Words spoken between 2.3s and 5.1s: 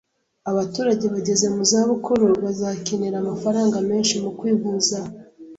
bazakenera amafaranga menshi mu kwivuza.